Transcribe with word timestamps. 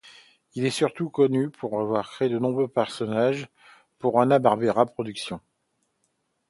Il 0.55 0.65
est 0.65 0.71
surtout 0.71 1.11
connu 1.11 1.51
pour 1.51 1.79
avoir 1.79 2.09
créé 2.09 2.27
de 2.27 2.39
nombreux 2.39 2.67
personnages 2.67 3.47
pour 3.99 4.19
Hanna-Barbera 4.19 4.87
Productions. 4.87 5.41